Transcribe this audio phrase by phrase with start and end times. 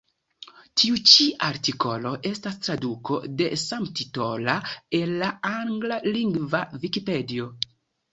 [0.81, 4.55] Tiu ĉi artikolo estas traduko de samtitola
[5.01, 7.51] el la anglalingva Vikipedio.